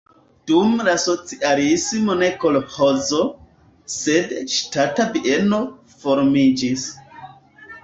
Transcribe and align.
Dum 0.51 0.71
la 0.85 0.93
socialismo 1.01 2.15
ne 2.21 2.29
kolĥozo, 2.45 3.21
sed 3.97 4.35
ŝtata 4.55 5.07
bieno 5.19 5.63
formiĝis. 6.01 6.91